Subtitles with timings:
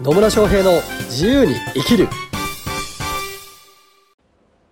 [0.00, 0.72] 野村翔平の
[1.06, 2.08] 自由に生きる。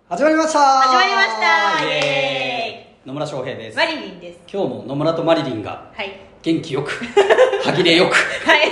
[0.07, 0.59] 始まりました。
[0.59, 1.83] 始まりました。
[1.85, 3.07] イエーイ。
[3.07, 3.77] 野村翔平です。
[3.77, 4.39] マリリンです。
[4.51, 6.19] 今日も野村とマリリンがはい。
[6.43, 6.91] 元気よく
[7.65, 8.71] 歯切れよくはい。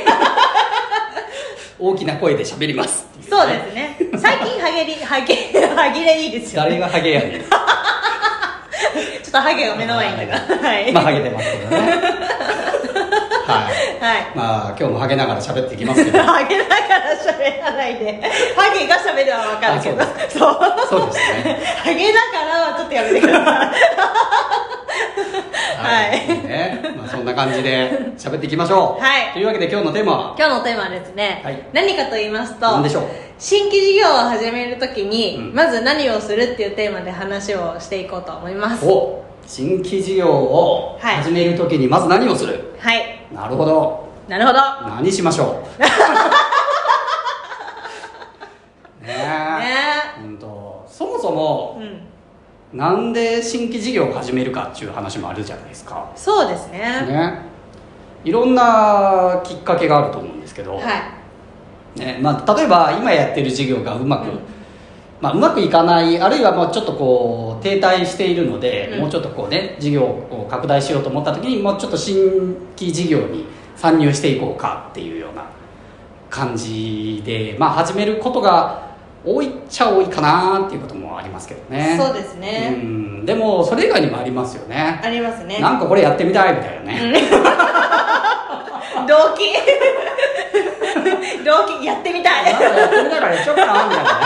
[1.79, 3.07] 大きな声で喋ります。
[3.27, 3.97] そうですね。
[4.20, 5.35] 最近ハゲりハゲ
[5.75, 7.41] ハゲれいいですよ誰がハゲやねん。
[7.41, 7.47] ちょ
[9.27, 10.23] っとハゲが目の前に。
[10.23, 10.91] いたからはい。
[10.91, 12.62] まあハゲてますけどね
[13.46, 14.00] はい。
[14.00, 14.32] はい。
[14.36, 16.20] まあ今日もハゲながら喋っていきますけど。
[16.23, 18.21] ハゲながら喋らないで。
[18.56, 20.01] ハゲが喋るは分かるけど。
[20.01, 21.07] あそうそう。
[21.07, 21.60] ですね。
[21.84, 23.46] ハゲながらはちょっとやめてください。
[25.78, 26.11] はい。
[26.48, 26.82] ね。
[26.96, 29.04] まあ、そんな感じで喋っていきましょう。
[29.04, 29.34] はい。
[29.34, 30.36] というわけで今日のテーマは？
[30.37, 31.62] 今日のテーマはですね、はい。
[31.73, 33.03] 何かと言いますと何でしょう？
[33.38, 35.53] 新規事業を始めるときに、うん。
[35.53, 38.86] まず何をするっていうテーマで話をしていこうと思います。
[38.86, 41.16] お新規事業をはい。
[41.17, 44.08] 始めるときにまず何をする、はいなるほど。
[44.28, 44.59] なるほど。
[44.89, 45.81] 何しましょう。
[49.06, 49.14] ねえ。
[49.17, 52.78] ねうんとそもそもうん。
[52.78, 56.06] なんで新規事業を始めるかっていう話もあるじゃないですか。
[56.16, 56.80] そうですね。
[57.08, 57.39] ね。
[58.23, 62.00] いろんなきっかけがあると思うんですけど、はい。
[62.00, 64.53] ねまあ、例えば今やってる事業がうまく、うん
[65.24, 69.00] まあ、うまくいかないあるいはもうちょっとこう停滞しているので、うん。
[69.00, 73.46] もうちょっとこうね事業を拡大しようと思った時にもうちょっと新規事業に
[73.78, 75.46] 参入していこうかっていうような
[76.30, 78.92] 感じで、まあ、始めることが
[79.26, 81.98] 多いっちゃ多いかなっていうこともありますけどね。
[81.98, 82.74] そうですね。
[82.76, 83.26] うん。
[83.26, 85.00] でもそれ以外にもありますよね。
[85.02, 85.60] ありますね。
[85.62, 87.30] なんかこれやってみたいみたいなね、
[89.08, 89.54] 動機？
[91.46, 91.86] 動機？
[91.86, 92.52] やってみたい。
[92.52, 92.58] や
[92.88, 94.26] ってみたからやっちゃおうかなみたいなね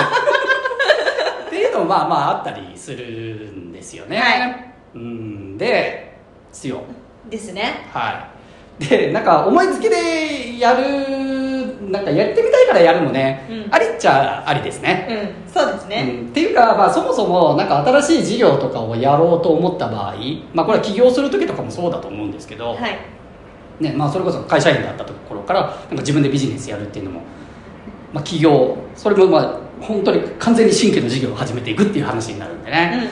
[1.88, 4.74] まあまああったりするんですよね、はい。
[4.96, 5.58] うん。
[5.58, 6.14] で
[6.52, 6.82] すよ
[7.30, 7.88] ですね。
[7.92, 8.30] は
[8.80, 8.84] い。
[8.88, 13.74] でなんか思いつきでやるなんかやってみたいからやるのね、うん。
[13.74, 15.08] ありっちゃありですね、
[15.48, 15.52] うん。
[15.52, 20.16] そうですね、うん、っていうか、まあ、そもそもなんか新しい事業とかをやろうと思った場合、
[20.54, 22.98] まあ、これは起業する時とかもそうだと思うんですけど、はい。
[23.80, 27.22] ねまあ、それこそ会社員だったところからなんか自分でビジネスやるっていうのも、
[28.12, 33.10] まあ、起業それもまあ本当に完全に新規の事業を始めていくっていう話になるんでね、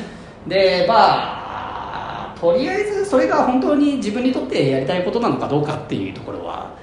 [0.47, 6.73] でまあとりあえずそれが本当に自分にとってやりたいことなのかどうかっていうところは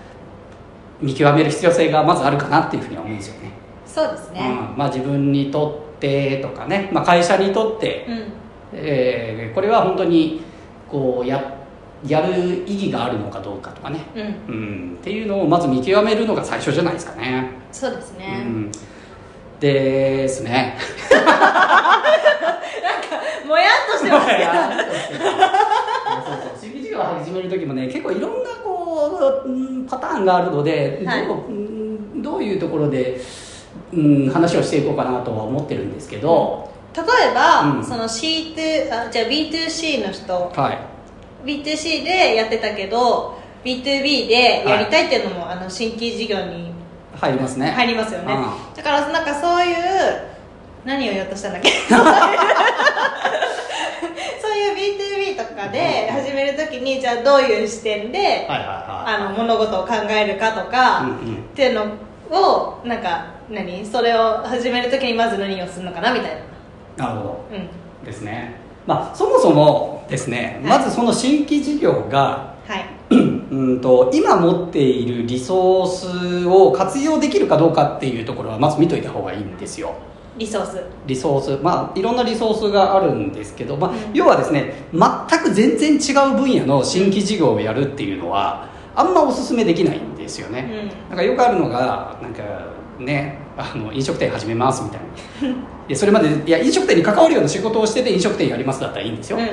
[1.00, 3.52] 見極める必要性がまずあるかなっていうふうには思うんですよね、
[3.86, 4.40] そうですね。
[4.40, 4.78] うん。
[4.78, 8.32] まあ、自分にとってとかね、まあ、会社にとって、うん、
[8.72, 10.40] えーこれは本当に
[10.88, 11.58] こうや
[12.06, 14.00] やる意義があるのかどうかとかね。
[14.14, 14.58] うん、う
[14.94, 17.50] ん、っていうのをまず見極めるのが最初じゃないですかね。
[17.70, 18.70] そうですね、うん、
[19.62, 20.76] ですね。
[23.46, 24.50] もやっとしてますけど
[26.26, 31.26] そうそう新規事業を始める時もね結構いろんなこう、うんパターンがあるので、はい。
[32.22, 33.20] どういうところで、
[33.92, 37.84] うん、話をしていこうかなとは思ってるんですけど、例えば、うん。
[37.84, 40.32] その C2 あじゃあ B2C の人。
[40.32, 40.78] はい。
[41.44, 46.71] B2C でやってたけど B2B でやりたいっていうのも、あの新規事業に
[47.22, 47.70] 入りますね。
[47.70, 49.76] 入りますよね、うだからなんかそういう
[50.84, 51.70] 何を言おうとしたんだっけ？
[51.88, 51.94] そ
[54.50, 58.48] ういう B2B とかで始めるときにじゃあどういう視点で、
[59.36, 61.14] 物事を考えるかとか、うんうん。
[61.14, 61.84] っていうの
[62.36, 63.86] をなんか何？
[63.86, 66.30] それを始めるときにまず何をするのかなみたい
[66.96, 67.06] な。
[67.06, 67.44] なるほど。
[67.52, 68.04] うん。
[68.04, 68.56] ですね。
[68.84, 72.51] まあそもそもですね、はいまずその新規事業がはい
[73.52, 79.94] うんと今持っているリソースを活用できるかどうかっていうところはまず見といた方がいいんですよ。
[80.38, 80.82] リソース。
[81.06, 81.62] リソース。
[81.62, 92.42] まあいろんなリソースがあるんですけど、まあうん要はですね全く全然違う分野の新規事業をやるっていうのはあんまおすすめできないんですよね、なんかよくあるのがなんか
[92.98, 95.00] ねあの飲食店始めますみたい
[95.42, 95.58] な。
[95.88, 99.48] いやそれまでいや飲食店に関わるような仕事をしてて飲食店やりますだったらいいんですよ、うんうん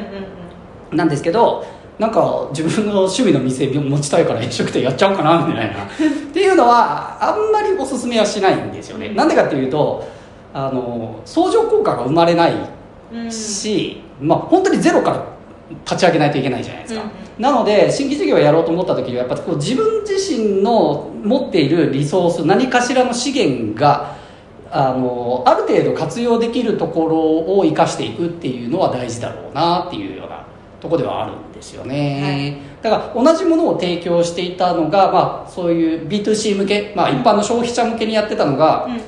[0.91, 0.97] うん。
[0.97, 1.65] なんですけど
[1.99, 5.83] なんか自分の趣味の店持ちたいから飲食店やっちゃおうかなみたいな。
[5.83, 5.87] っ
[6.33, 9.09] ていうのはあんまりおすすめはしないんですよね。
[9.09, 10.07] なんでかっていうと
[10.53, 12.53] あの相乗効果が生まれない
[13.13, 13.31] うん。
[13.31, 15.23] し、まあ本当にゼロから
[15.85, 24.17] 立ち上げないといけないじゃないですか、うんなので新規事業をやろうと思った時にはやっぱこう自分自身の持っているリソース何かしらの資源が
[24.71, 30.28] あのある程度活用できるところを生かしていくっていうのは大事だろうなっていうような
[30.79, 39.01] ところではあるんですよね、だから同じものを提供していたのが、まあ、そういう B2C 向け、まあ、一般の消費者向けにやってたのが、うん。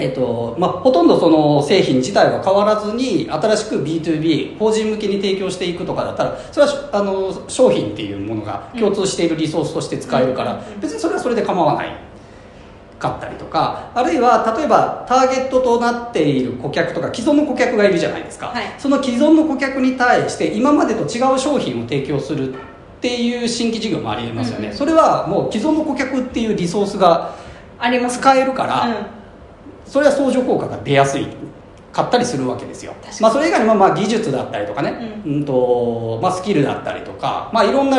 [0.00, 10.80] えっとまあ、ほとんどその製品自体は変わらずに新しく B2B 法人向けに提供していくとかだったらそれはあの商品っていうものが共通しているリソースとして使えるから、うん。
[10.80, 12.07] 別にそれはそれで構わない
[12.98, 18.64] かったりとかあるいは例えばターゲットとなっている顧客とか既存の顧客がいるじゃないですか、はい。
[18.78, 22.56] その既存の顧客に対して今までと違う商品を提供するっ
[23.00, 24.74] ていう新規事業もありえますよね、うん。
[24.74, 27.36] それはもう既存の顧客っていうリソースが
[27.78, 28.94] あります使えるから、うん。
[29.86, 31.28] それは相乗効果が出やすい
[31.92, 32.94] かったりするわけですよ。
[33.20, 37.98] まあ、それ以外にもまあ技術だったりとかね、うんとまあ、スキルだったりとか、まあ、いろんな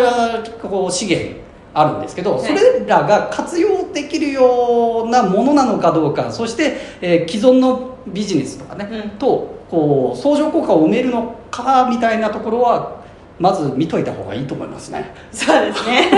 [0.62, 1.40] こう資源
[1.74, 2.42] あるんですけど、はい。
[2.42, 9.10] それらが活用できるようなものなのかどうかそして、えー既存のビジネスとかね、うん。
[9.12, 13.00] とこう相乗効果を埋めるのかみたいなところは
[13.39, 15.13] まず見といた方がいいと思いますね。
[15.31, 16.10] そうですね。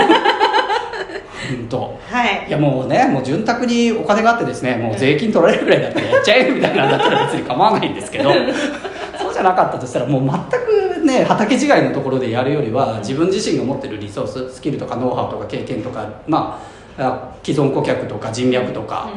[1.60, 2.46] うんとはい。
[2.48, 8.30] いやもうねもう潤沢にお金があってですねもう税金取られるぐらいだったらやっちゃえみたいなんだったら別に構わないんですけど
[9.18, 10.61] そうじゃなかったとしたらもう全く
[11.02, 16.60] ね畑違いのところでやるよりは自分自身が持ってるリソーススキルとかノウハウとか経験とかま
[16.98, 19.10] ああ既存顧客とか人脈とか、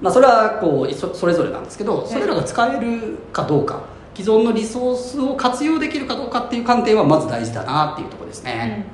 [0.00, 3.96] まあ、それはこうそそれぞれなんですけどそれらが使えるかどうか。
[4.16, 8.46] 既存のリソースを活用できるかどうかっていう観点はまず大事だなっていうところですうん。
[8.46, 8.86] ね、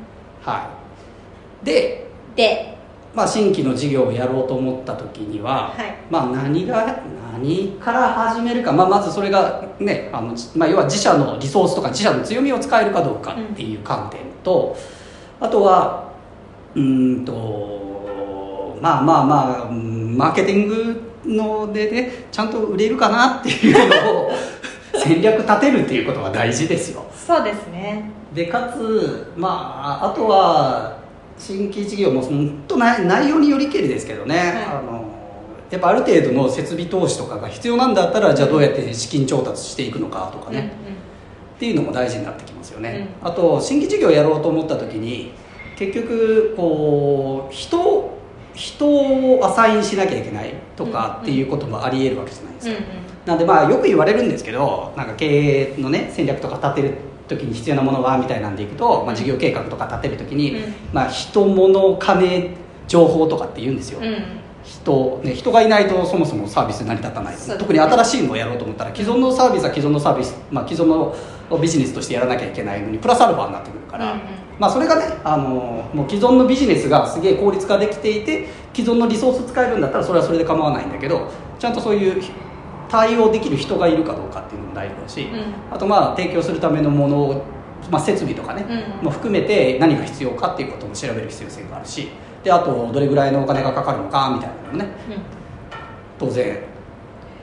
[0.43, 0.69] は
[1.63, 1.65] い。
[1.65, 2.77] でで。
[3.15, 5.95] まあ、新規の事業をやろうと思った時には、はい。
[6.11, 7.32] まあ、何が何
[7.81, 14.77] から始めるか、まあ、まずそれがねあの、まあ、要は自社のリソースとか自社の強みを使えるかどうかっていう観点と、
[15.41, 16.13] あとは
[16.75, 24.31] うーんとまあまあまあうんマーケティングのでねちゃんと売れるかなっていうのを
[25.05, 27.05] 戦略立てるっていうことが大事ですよ。
[27.15, 28.11] そうですね。
[28.35, 30.97] でかつまああとは
[31.39, 34.49] 新規事業も本当内内容によりけりですけどね、はい。
[34.79, 35.02] あの
[35.73, 40.71] やっぱある程度の設備投資とかが必要なんだったらじゃあどうやって資金調達していくのかとかね、
[41.57, 45.33] っていうのも大事になってきますよね、あと新規事業をやろうと思った時に
[45.79, 48.19] 結局こう人
[48.55, 52.83] 人をアサインしなきゃいけないとかっていうこともありえるわけじゃないですか、うんうん。
[53.25, 56.99] なんでまあよく言われるんですけどなんか経営のね戦略とか立てる
[57.29, 60.75] 時に必要なものはみたいなんでいくと、まあ、事業計画とか立てる時に、うん。
[60.93, 62.51] まあ、人物金
[62.87, 67.41] 情報とかって言うんですよ、うんうん人ね、人がいないとそもそもサービス成り立たない、ね。
[67.59, 71.15] 特に新しいのをやろうと思ったら既存のサービスは既存のサービス、まあ、既存の
[71.61, 74.27] ビジネスとしてやらなきゃいけないのにプラスアルファになってくるから、うんうん。
[74.59, 81.29] まあ、それがねあのもう既存のビジネスがすげえ効率化できていて既存のリソース使えるんだったらそれはそれで構わないんだけど
[81.59, 82.23] ちゃんとそういう
[82.89, 85.75] 対応できる人がいるかどうかっていうのも大事だし、うん。
[85.75, 87.45] あとまあ提供するためのものを、
[87.91, 88.67] まあ、設備とかね、
[89.01, 89.05] うん。
[89.07, 92.09] も含めて何が必要かっていうことも調べる必要性があるし
[92.43, 94.89] であとどれぐらいのお金がかかるのかみたいなのもね
[96.19, 96.73] 当然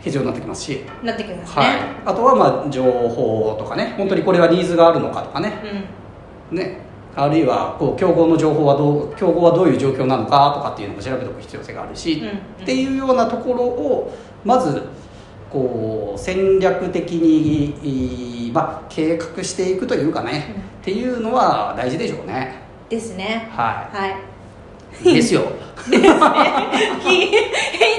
[0.01, 1.75] 必要になってきますし、うんなってきますはい。
[1.75, 3.93] ね、あとはまあ情報とかね。
[3.97, 5.53] 本当にこれはニーズがあるのかとかね。
[6.51, 6.79] ね。
[7.15, 12.33] あるいはこう競合の情報はどう競合はどういう状況なのかとかっていうのも調べておく必要性があるし、うんうん。
[12.33, 14.83] っていうようなところをまず
[15.49, 20.61] こう戦略的に、いまあ、計画していくというかね、うん。
[20.61, 22.63] っていうのは大事でしょうね。
[22.83, 23.49] うんですね。
[23.51, 24.38] ははい
[25.03, 25.41] いですよ
[25.91, 26.03] へんっ
[27.03, 27.07] て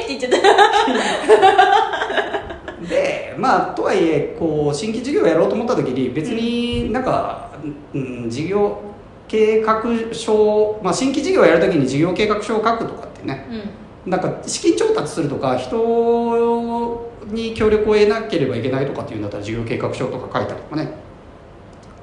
[0.08, 0.38] 言っちゃった。
[2.88, 7.50] でまあとはいえこう新規事業をやろうと思った時に別になんか、
[7.94, 8.81] うん、事業
[9.29, 9.82] 計画
[10.12, 13.46] 書、まあ、新規事業をやる時に事業計画書を書くとかってね。
[14.05, 14.11] うん。
[14.11, 20.93] なんか資金調達するとか人に協力を得なければいけないとかっていうんだったら事業計画書とか書いたりとかね。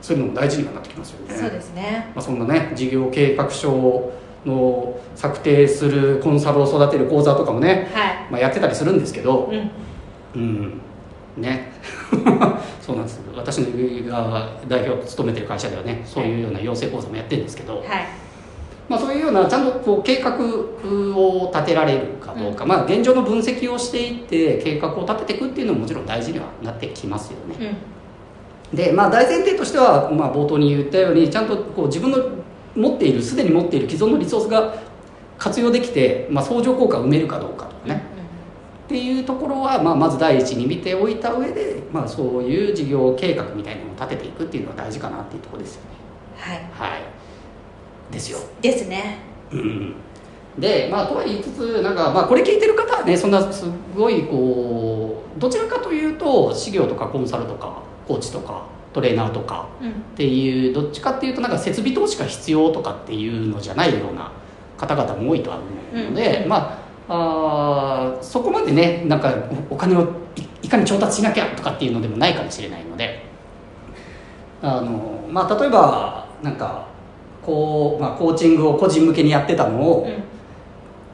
[0.01, 1.35] そういうのも大事にはなってきますよね。
[1.35, 2.11] そうですね。
[2.15, 4.11] まあ、そんなね事業計画書
[4.45, 9.71] の策定するコンサルを育てる講座とかもね、はまあ、やってたりするんですけどい、うん。
[10.35, 10.81] うん。
[11.37, 11.71] ね。
[12.81, 13.21] そうなんです。
[13.35, 17.83] 私のが代表を務めてる会社ではねそういうような養成講座もやってるんですけど、はい。
[18.89, 27.75] まあ、そういうようなちゃんとこう計画を立てられるかどうか、まあ、現状の分析をしていって計画を立てていくっていうのももちろん大事にはなってきますよね。
[28.71, 28.77] うん。
[28.77, 32.17] で、まあ、大前提としては、まあ、冒頭に言ったようにちゃんとこう自分の
[32.77, 34.75] 持っているすでに持っている既存のリソースが
[35.37, 38.03] 活用できて、まあ、相乗効果を埋めるかどうかとかね、
[38.85, 45.87] っていうところは、まあ、まず第一に見ておいた上で、まあ、そういう事業計画みたいなのを立てていくっていうのが大事かなっていうところですよね。
[46.37, 46.57] はい。
[46.71, 47.01] はい。
[48.11, 48.39] ですよ。
[48.61, 49.19] ですね。
[49.51, 49.95] うん
[50.59, 53.65] でまあとは言いつつなんか、まあ、これ聞いてる方はねそんなす
[53.95, 58.65] ごいこうどちらかというと事業とかコンサルとかコーチとか
[58.97, 64.31] トレーナーとかうんっていうどっちかっていうとなんか設備投資が必要とかっていうのじゃないような
[64.75, 66.49] 方々も多いとは思うので、うん。
[66.49, 69.33] まああーそこまでねなんか
[69.69, 70.07] おお金をい
[70.63, 73.23] いかに調達しなきゃとかっていうのでもないかもしれないので
[74.61, 76.87] あの、まあ、例えばなんか
[77.45, 80.36] こう、まあ、コーチングを個人向けにやってたのを、うん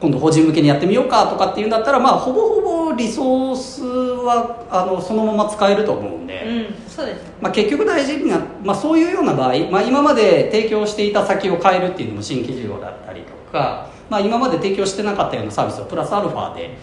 [0.03, 7.31] 今度法人向けにやってみようかとかっていうんだったらまあほぼほぼリソースはあのそのまま使えると思うんで、うんそうですね。
[7.39, 16.77] まあ、結局大事な、まあ、そういうような場合、まあ、今まで提供していた先を変えるっていうのも新規事業だったりとか、まあ、今まで提供してなかったようなサービスをプラスアルファで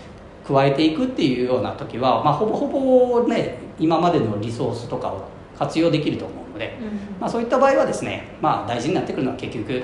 [0.48, 7.20] 加えていくっていうような時は、まあ、ほぼほぼね今までのリソースとかを活用できると思うので、うん。
[7.20, 9.82] まあ、そういった場合はですね、まあ、大事になってくるのは結局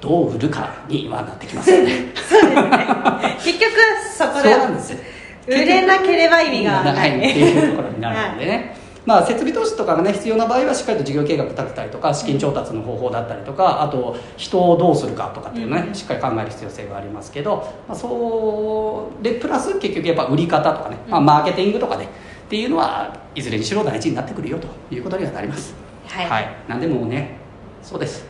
[0.00, 2.12] どう売るかにはなってきますよね。
[2.14, 3.36] そうですね。
[3.44, 3.72] 結局
[4.16, 8.76] そこで売れなければ意味がなないいっていうところになるのでね、
[9.06, 15.94] まあ、設備投資とかがね必要な場合はしっかりと事業計画立てたりとか資金調達の方法だったりとかあと人をどうするかとかっていうのね、うん。
[15.94, 17.56] しっかり考える必要性がありますけど、
[17.88, 22.08] まあ、そうでプラス結局やっぱ売り方とかね、まあ、マーケティングとかねっ
[22.50, 25.74] ていうのはいずれにしろ大事になってくるよということにはなります。
[26.06, 26.48] はい。
[26.68, 27.38] なんでもうね
[27.82, 28.26] そうです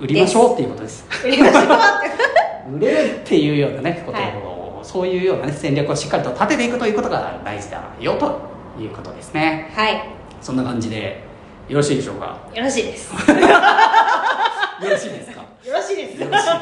[0.00, 1.06] 売りましょうっていうことです。
[1.24, 4.34] 売れるっていうようなねことを、はい
[4.80, 8.40] そういうような、ね、戦略をしっかりと立てていくということが大事だよと
[8.80, 9.70] いうことですね。
[9.74, 10.02] はい。
[10.40, 11.20] そんな感じで
[11.68, 12.38] よろしいでしょうか？
[12.54, 13.12] よろしいです。
[13.12, 15.42] よ よろしいですか？
[15.66, 16.22] ろしいです。
[16.22, 16.60] よろしいですか？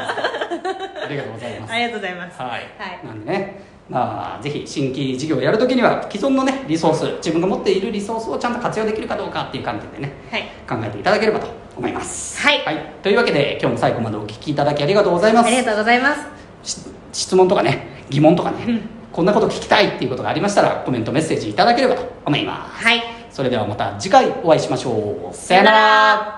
[1.05, 1.73] ありがとうございます。
[1.73, 2.41] ありがとうございます。
[2.43, 2.61] はい、はい。
[3.07, 10.43] なんでねまあぜひ新規事業をやるときには既存のねリソース自分が持っているリソースをちゃんと活用できるかどうかっていう観点でねはい。
[10.69, 12.41] 考えていただければと思います。
[12.41, 12.63] はい。
[13.03, 15.47] というわけで今日も最後までお聞きいただきありがとうございます。
[15.47, 16.21] ありがとうございます。
[16.63, 16.79] し
[17.13, 18.81] 質問とかね疑問とかね、うん。
[19.13, 22.85] こんなこと聞きたいっていうことがありましたらコメントメッセージいただければと思います。
[22.85, 23.03] はい。
[23.31, 25.35] それではまた次回お会いしましょう。
[25.35, 26.36] さよなら